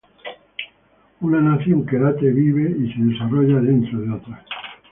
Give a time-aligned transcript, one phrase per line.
[1.19, 4.43] Una nación que late, vive y se desarrolla dentro de otra.